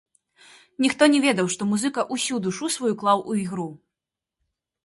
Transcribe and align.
Ніхто 0.85 1.03
не 1.15 1.19
ведаў, 1.25 1.51
што 1.55 1.67
музыка 1.73 2.05
ўсю 2.15 2.35
душу 2.47 2.73
сваю 2.77 2.93
клаў 3.03 3.19
у 3.35 3.37
ігру. 3.43 3.67